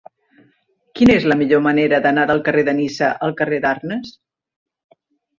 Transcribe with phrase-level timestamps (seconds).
[0.99, 4.15] Quina és la millor manera d'anar del carrer de Niça al carrer d'Arnes?